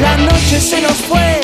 [0.00, 1.43] La noche se nos fue.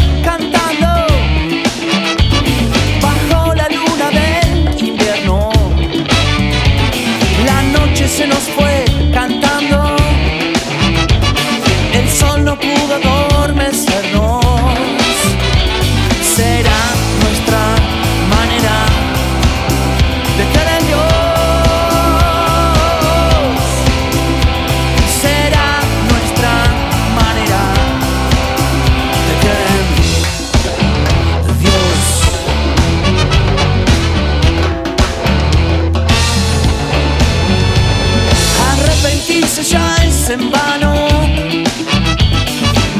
[40.33, 40.95] en vano.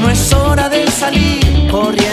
[0.01, 2.10] No es hora de salir corriendo.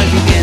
[0.00, 0.39] alguien